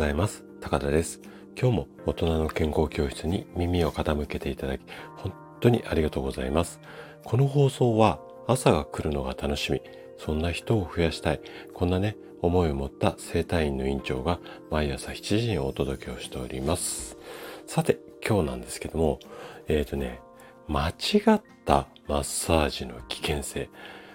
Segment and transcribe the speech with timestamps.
[0.00, 0.44] ざいます。
[0.62, 1.20] 高田です。
[1.60, 4.80] 今日も大人の健康教室に耳を傾けていただき
[5.16, 6.80] 本当にありがとうございます。
[7.22, 9.82] この放送は朝が来るのが楽しみ。
[10.16, 11.40] そんな人を増やしたい。
[11.74, 17.18] こんなね思いを持った生体院の院長が毎朝7時にお届けをしております。
[17.66, 19.20] さて今日なんですけども
[19.68, 20.20] えっ、ー、とね
[20.66, 20.94] 間違
[21.34, 23.68] ったマッサージの危険性。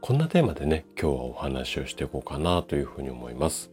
[0.00, 3.70] こんなテーマでね、今日はお話をしていこうかなというふうに思います。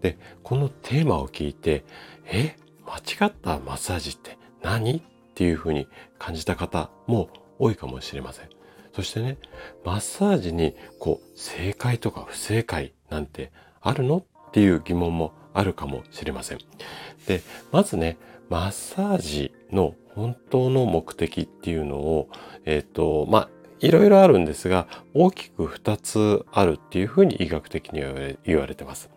[0.00, 1.84] で、このテーマを聞いて、
[2.24, 2.56] え、
[2.86, 4.98] 間違ったマッサージって何？
[4.98, 5.02] っ
[5.34, 8.48] ていうふうに感じた方も多いかもしれません。
[8.94, 9.36] そしてね、
[9.84, 14.18] マッサージにこう、正解とか不正解なんてあるの？
[14.18, 16.58] っていう疑問もあるかもしれません。
[17.26, 18.16] で、まずね、
[18.48, 22.28] マッサージの本当の目的っていうのを、
[22.64, 23.48] えっ、ー、と、まあ、
[23.80, 28.12] いろいろあるんですが、大きく2つあるっていうふうに医学的には
[28.44, 29.10] 言われてます。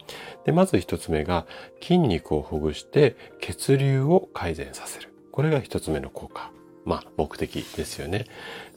[0.45, 1.45] で、まず1つ目が
[1.81, 5.13] 筋肉をほぐして血流を改善させる。
[5.31, 6.51] これが1つ目の効果。
[6.85, 8.25] まあ、目的ですよね。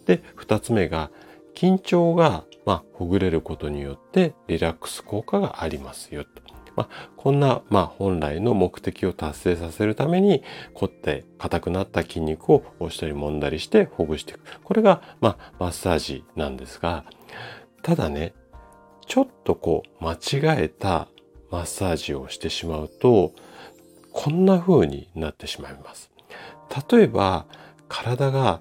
[0.06, 1.10] で、2つ目が
[1.54, 6.49] 緊張が、まあ、ほぐれることによってリラックス効果がありますよと。
[6.76, 10.42] まあ、こんな、まあ、本来の目的を達成させるために
[10.74, 14.40] 凝って硬くなった筋肉を押したり揉んだりしてほぐしていく。
[14.62, 17.04] これが、まあ、マッサージなんですが
[17.82, 18.34] ただね
[19.06, 21.08] ちょっとこう間違えた
[21.50, 23.32] マッサージをしてしまうと
[24.12, 26.10] こんな風になってしまいます。
[26.90, 27.46] 例えば
[27.88, 28.60] 体が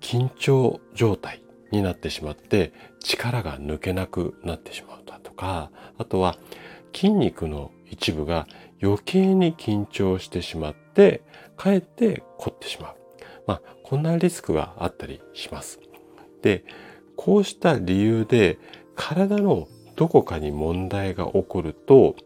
[0.00, 6.36] 緊張状態になってしまって力が抜けなくなってしまうだとかあとは
[6.94, 8.46] 筋肉の一部が
[8.82, 11.22] 余計に緊張してしまって、
[11.56, 12.96] かえって凝ってしまう。
[13.46, 15.80] まあ、こんなリスクがあったりします。
[16.42, 16.64] で、
[17.16, 18.58] こうした理由で
[18.96, 22.16] 体のどこかに問題が起こると、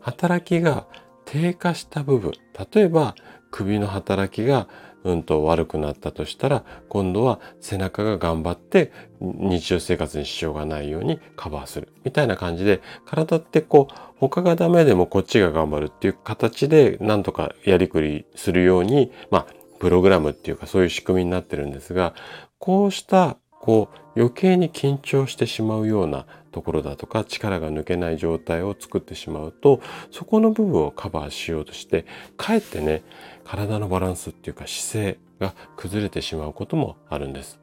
[0.00, 0.86] 働きが
[1.24, 2.32] 低下した部分、
[2.72, 3.14] 例えば
[3.52, 4.66] 首の働きが
[5.04, 11.88] うんと悪くなったとしたら、今度は背中が頑張って日常生活に支障がないようにカバーする。
[12.04, 19.46] みたいな感じで、体ってこう、他がダメでもこっちが頑張るっていう形で、なんとかやりくりするように、まあ、
[19.80, 22.14] プログラムっていうかそういう仕組みになってるんですが、
[22.58, 29.80] こうした、こう、余計に緊張してしまうようなところだとか力が抜けない状態を作ってしまうと
[30.10, 32.04] そこの部分をカバーしようとして
[32.36, 33.02] かえってね
[33.44, 37.58] 体のバランスっていうか姿勢が崩れてしまうこともあるんです。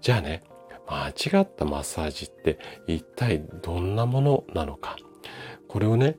[0.00, 0.44] じゃあね
[0.86, 4.96] 間違ったマッサージって一体どんなものなのか
[5.66, 6.16] これをね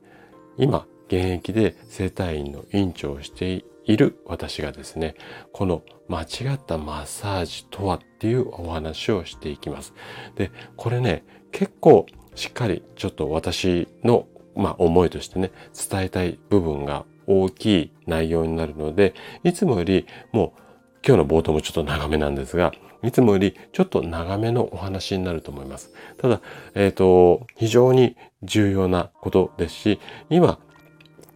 [0.58, 5.14] 今現役で整体院の院長をしている私がですね
[5.52, 9.94] この間違ったマッサージとはっていうお話をしていきます。
[10.36, 15.50] でこれね結構しっかりちょっと私の、まあ、思いとしてね、
[15.90, 19.14] 伝えたい部分が大きい内容になるので、
[19.44, 20.60] いつもよりもう
[21.06, 22.72] 今日の冒頭もちょっと長めなんですが、
[23.02, 25.92] いつもよりちょっと長めのお話になると思います。
[26.18, 26.40] ただ、
[26.74, 30.58] えっ、ー、と、非常に重要なことですし、今、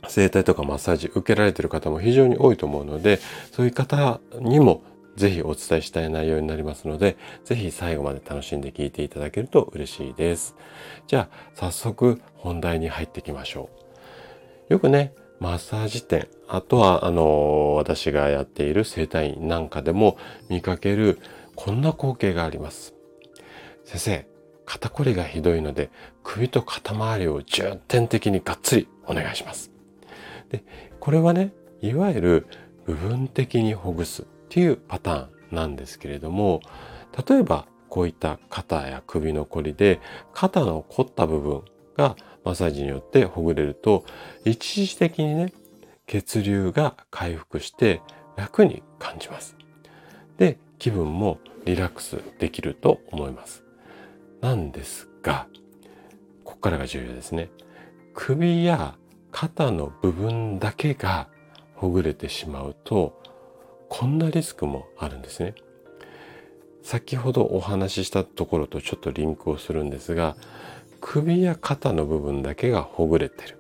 [0.09, 3.21] 整体とかマッサージ受けられている方も非常に多いと思うので、
[3.53, 4.83] そういう方にも
[5.17, 10.57] ぜひお伝えしたい内容になりますので、ぜひ最後まで楽しんで聞いていただけると嬉しいです。
[11.07, 13.71] じゃあ、早速本題に入っていきましょ
[14.71, 14.73] う。
[14.73, 20.17] よくね、マッサージ店、あとは、あの、私がやっている整体院なんかでも
[20.49, 21.19] 見かける
[21.55, 22.95] こんな光景があります。
[23.85, 24.27] 先生、
[24.65, 25.91] 肩こりがひどいので、
[26.23, 29.74] 首と肩周りを重点的にがっつりお願いします。
[30.55, 30.65] で、
[31.01, 32.47] これはね、いわゆる
[32.87, 36.61] 部分的にほぐすっていうパターンなんですけれども、
[37.29, 40.01] 例えばこういった肩や首のこりで
[40.33, 41.63] 肩の凝った部分
[41.97, 44.05] がマッサージによってほぐれると
[44.45, 45.53] 一時的にね
[46.07, 48.03] 血流が回復して
[48.37, 49.57] 楽に感じます。
[50.39, 53.65] で気分もリラックスできると思います。
[54.41, 55.47] なんですが
[56.43, 57.51] ここからが重要ですね。
[58.13, 58.97] 首や
[59.35, 61.27] 肩の部分だけが
[61.75, 63.21] ほぐれてしまうと
[63.89, 65.57] こんなリスクもあるんですね。
[66.85, 70.37] 先ほどお話ししたところとちょっとリンクをするんですが、
[71.01, 73.59] 首や肩の部分だけがほぐれてる。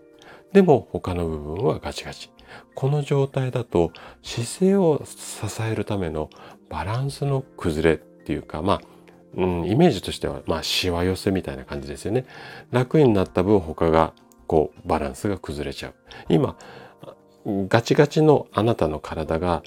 [0.53, 2.31] でも他の部分はガチガチ。
[2.77, 3.91] この状態だと
[4.23, 6.31] 姿勢を支えるための
[6.71, 8.81] バランスの崩れっていうか、まあ、
[9.37, 12.27] うん、イメージとしては、まあ、しわ寄せみたいな感じですよね。
[12.71, 14.13] 楽になった分他が、
[14.47, 15.95] こう、バランスが崩れちゃう。
[16.29, 16.57] 今、
[17.47, 19.63] ガチガチのあなたの体が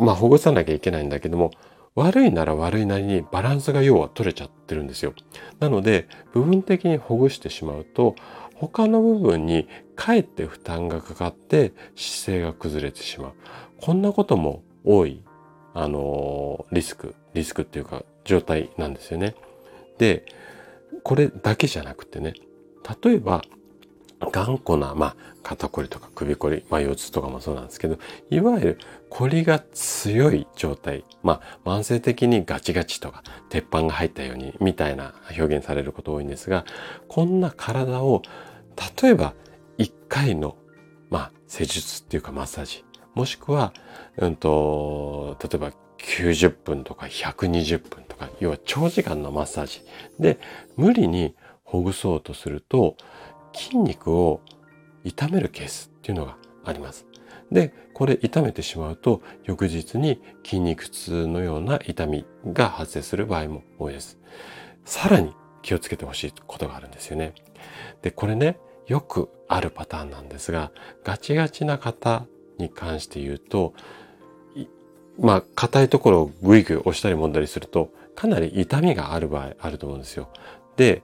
[0.00, 1.50] まあほぐさなきゃいけないんだけども、
[1.94, 5.12] 悪いなら悪いなりにバランスが要は取れちゃってるんですよ。
[5.60, 8.16] なので、部分的にほぐしてしまうと、
[8.54, 13.32] 他の部分にかえって負担がかかって姿勢が崩れてしまう。
[13.80, 15.22] こんなことも多い、
[15.74, 19.34] あのリスク、リスクっていうか状態なんですよね。
[19.98, 20.24] で、
[21.02, 22.32] これだけじゃなくてね、
[23.02, 23.42] 例えば
[24.20, 27.98] 頑固な、まあ、肩こりとか首こり、まあ、腰痛とかもそうなんですけど、
[28.28, 28.78] いわゆる
[29.08, 36.66] こりが強い状態、まあ、慢性的にガチガチとか、鉄板が入ったように、みたいな表現されること多いんですが、
[37.08, 38.22] こんな体を、
[39.02, 39.34] 例えば、
[39.78, 40.56] 1回の、
[41.08, 42.84] まあ、施術っていうかマッサージ、
[43.14, 43.72] もしくは、
[44.18, 49.82] うんと、例えば90分とか120分とか、要は長時間のマッサージ。
[50.18, 50.38] で、
[50.76, 51.34] 無理に
[51.70, 52.96] ほぐそうとすると、
[53.54, 54.40] 筋肉を
[55.04, 57.06] 痛めるケースっていうのがあります。
[57.52, 64.18] で、これ痛めてしまうと翌日に筋肉痛のような痛みが発生する場合も多いです。
[64.84, 65.32] さらに
[65.62, 67.34] 気をつけてほしいことがあるんですよね。
[68.02, 68.58] で、これね、
[68.88, 70.72] よくあるパターンなんですが、
[71.04, 72.26] ガチガチな方
[72.58, 73.74] に関して言うと、
[75.20, 80.28] まあ、硬いところをグイグイ押したり揉んだりすると、かなり痛みがある場合あると思うんですよ。
[80.76, 81.02] で、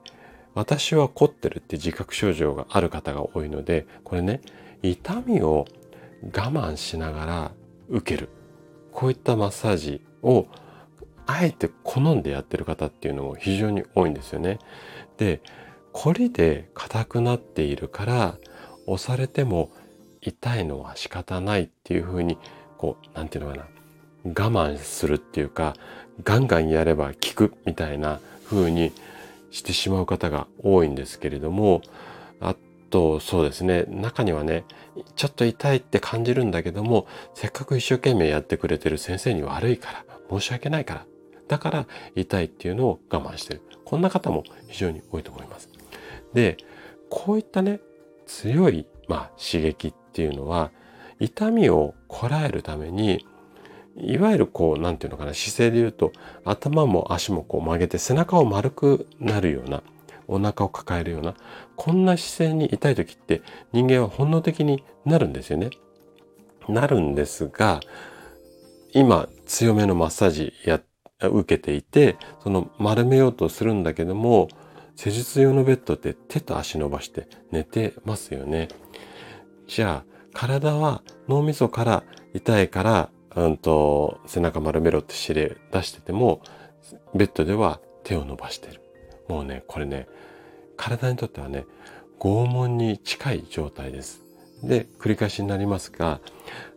[0.57, 4.41] 私は凝ってるって自覚症状がある方が多いので、これね、
[4.81, 5.67] 痛みを
[6.23, 7.51] 我慢しながら
[7.89, 8.29] 受ける。
[8.91, 10.47] こういったマッサージを
[11.27, 14.57] あえて好んでやってる方っていうのも非常に多いんですよね。
[15.17, 15.41] で、
[15.91, 18.37] 凝りで硬くなっているから
[18.87, 19.69] 押されても
[20.21, 22.39] 痛いのは仕方ないっていうふうに、
[22.79, 23.67] こう、なんていうのかな。
[24.25, 25.75] 我慢するっていうか、
[26.23, 28.19] ガンガンやれば効くみたいな
[28.49, 28.91] 風に
[29.51, 31.81] してしまう方が多いんですけれども、
[32.39, 32.55] あ
[32.89, 34.65] とそうですね、中にはね、
[35.15, 41.05] ちょっと痛いって感じるんだけども、せっかく一生懸命やってくれてる先生に悪いから、申し訳ないから、
[41.47, 43.61] だから痛いっていうのを我慢してる。
[43.85, 45.69] こんな方も非常に多いと思います。
[46.33, 46.57] で、
[47.09, 47.79] こういったね、
[48.25, 50.71] 強い、まあ、刺激っていうのは、
[51.19, 53.25] 痛みをこらえるために、
[53.97, 56.11] いわゆるこう、なんていうのかな、姿勢で言うと、
[56.45, 59.81] 頭も足もこう曲げて背中を丸くなるような、
[60.27, 61.35] お腹を抱えるような、
[61.75, 63.41] こんな姿勢に痛い時って
[63.73, 65.69] 人間は本能的になるんですよね。
[66.67, 67.79] なるんですが、
[68.93, 70.81] 今強めのマッサージや、
[71.19, 74.49] 受けていて、その丸めようとするんだけども、
[74.95, 78.67] 施術用のベッドって手と足伸ばして寝てますよね。
[79.67, 82.03] じゃあ、体は脳みそから
[82.35, 86.41] 痛いからうんと、背中丸めろって指令出してても、
[87.13, 88.81] ベッドでは手を伸ばしてる。
[89.27, 90.07] もうね、これね、
[90.75, 91.65] 体にとってはね、
[92.19, 94.23] 拷問に近い状態です。
[94.63, 96.19] で、繰り返しになりますが、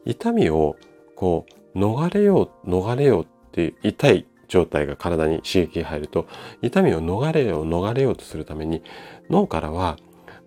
[0.04, 0.76] 痛みを
[1.16, 6.26] こう、逃れよう、逃れようって痛い状態が体に刺激が入ると、
[6.60, 8.82] 痛みを逃れよう、逃れようとするために、
[9.30, 9.96] 脳からは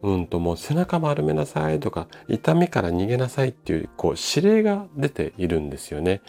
[0.03, 6.21] うんともう背中丸めなさいとか、痛みから逃げなさいっていう、こう指令が出ているんですよね。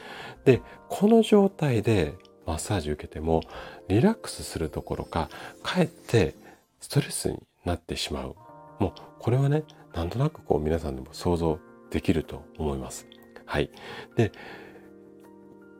[0.45, 2.15] で、この状態で
[2.47, 3.43] マッサージ受けても、
[3.89, 5.29] リラックスするどころか、
[5.63, 6.37] かえって
[6.81, 8.37] ストレスになってしまう。
[8.79, 11.59] もう、これはね、なんとなくこう皆さんでも想像
[11.91, 13.07] できると思います。
[13.45, 13.71] はい。
[14.17, 14.31] で、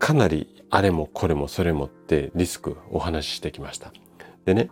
[0.01, 3.93] かなりあれもこれもそれもってリスクお話ししてきました。
[4.45, 4.71] でね、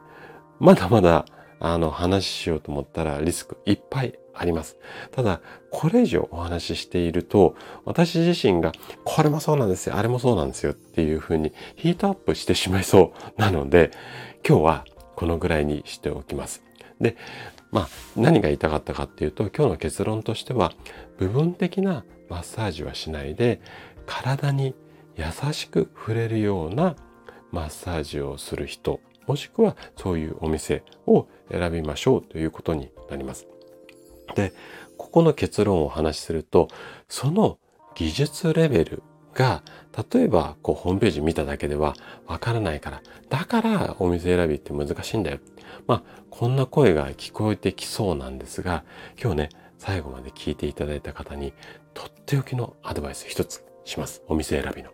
[0.58, 1.24] まだまだ
[1.64, 4.76] あの話しようと思ったらリスクいっぱいあります。
[5.12, 5.40] ただ、
[5.70, 7.54] これ以上お話ししていると、
[7.84, 8.72] 私自身が
[9.04, 13.92] これもそうなんですよ、あれもそうなんですよっていうふうにヒートアップしてしまいそうなので、
[14.46, 16.64] 今日はこのぐらいにしておきます。
[17.00, 17.16] で、
[17.70, 20.72] まあ何が言いたかったかっていうと、今日の結論としては、
[21.16, 23.60] 部分的なマッサージはしないで、
[24.06, 24.74] 体に
[25.14, 26.96] 優しく触れるような
[27.52, 33.46] マッサージをする人もしくはそういうお店を選びましょうということになります。
[34.34, 34.52] で、
[34.96, 36.68] ここの結論をお話しすると、
[37.08, 37.58] その
[37.94, 39.02] 技術レベル
[39.34, 39.62] が、
[40.12, 41.94] 例えばこうホームページ見ただけでは
[42.26, 45.38] わからないから、だからお店選びって難しいんだよ。
[45.86, 48.84] まあ、こんな声が聞こえてきそうなんですが、
[49.20, 49.48] 今日ね、
[49.78, 51.52] 最後まで聞いていただいた方に、
[51.94, 54.22] とっておきのアドバイス一つします。
[54.28, 54.90] お店選びの。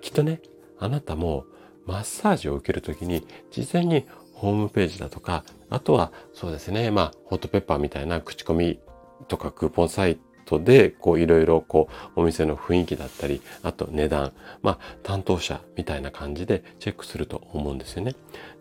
[0.00, 0.40] きっとね、
[0.78, 1.44] あなたも
[1.88, 4.04] マッサージを受けるときに事前に
[4.34, 8.78] ホームページだとか、あとはそうですね、まあ、ホットペッパーみたいな口コミ
[9.26, 18.14] とかクーポンサイトで、こういろいろこうお店の雰囲気だったり、あと値段、まあ担当者みたいな感じでチェックすると思うんですよね。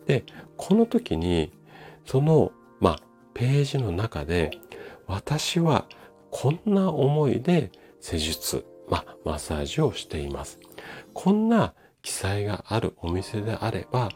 [0.05, 0.24] で、
[0.55, 1.51] この時に、
[2.05, 3.00] その、まあ、
[3.34, 4.51] ページの中で、
[5.05, 5.86] 私は
[6.31, 10.60] こんな思いで施術、まあ、マッサージをしています。
[11.13, 11.74] こんな
[12.08, 14.08] 記載があるお店であれば、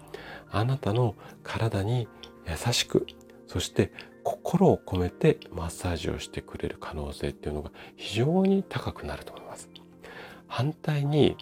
[0.49, 2.07] あなたの体に
[2.47, 3.05] 優しく、
[3.47, 3.91] そして
[4.23, 9.69] 心を込めてマッサージをしてくれる可能性っていうのが非常に高くなると思います。
[10.47, 11.35] 反対に、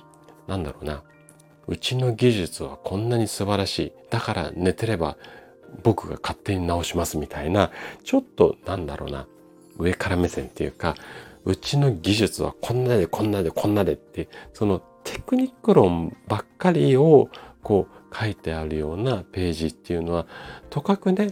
[0.48, 1.04] なんだろうな、
[1.68, 3.94] うちの技術はこんなに素晴らしい。
[4.10, 5.18] だから寝てれば
[5.84, 7.70] 僕が勝手に直しますみたいな、
[8.04, 9.28] ちょっとなんだろうな、
[9.78, 10.96] 上から目線っていうか、
[11.46, 17.30] うちの技術はこんなでこんなでこんなでって、そのテクニック論ばっかりを
[17.64, 20.28] こう書いてあるようなページっていうのは、
[20.70, 21.30] とかくね、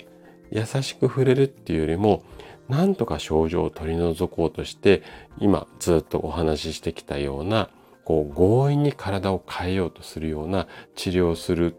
[0.50, 2.24] 優しく触れるっていうよりも、
[2.70, 5.04] なんとか症状を取り除こうとして、
[5.38, 7.70] 今ずっとお話ししてきたような、
[8.04, 11.76] こう強引に体を変えようとするような治療をする、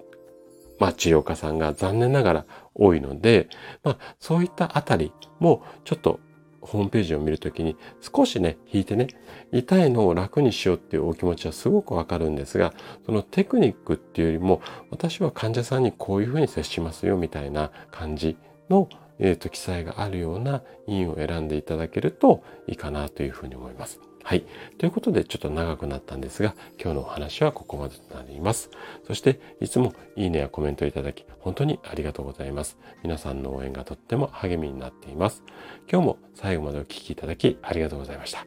[0.79, 3.49] まあ治療家さんが残念ながら多いので、
[3.83, 6.21] まあそういったあたりもちょっと
[6.61, 9.09] ホームページを見るときに少しね、引いてね、
[9.53, 12.75] 痛いのを楽にしようっていうお気持ちはすごくわかるんですが、
[13.07, 14.61] そのテクニックっていうよりも、
[14.91, 18.37] 私は患者さんにこういうふうに接しますよみたいな感じ
[18.69, 18.89] の、
[19.19, 24.01] えーと、記載があるような印を選んでいただけるといいかなというふうに思います。
[24.29, 24.45] はい。
[24.77, 28.69] ということで、ちょっと長くなったんですが、今日のお話はここまでとなります。
[29.07, 32.77] そして、いつもいいねやコメントいただき、本当にありがとうございます。
[33.03, 35.43] 皆さんの応援がとっても励みになっています。
[35.91, 38.45] 今日も最後までお聴きいただき、ありがとうございました。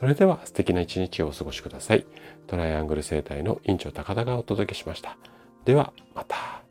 [0.00, 2.04] それでは、素敵な一日をお過ごしください。
[2.48, 5.16] トライアングル生態の院長高田がお届けしました。
[5.64, 6.64] では、また。